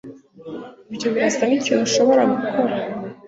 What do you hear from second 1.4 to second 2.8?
nkikintu ushobora gukora?